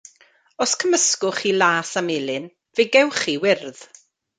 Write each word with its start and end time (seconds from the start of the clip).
Os 0.63 0.71
cymysgwch 0.83 1.37
chi 1.41 1.51
las 1.59 1.91
a 2.01 2.03
melyn 2.07 2.45
fe 2.75 2.83
gewch 2.93 3.19
chi 3.23 3.35
wyrdd. 3.43 3.79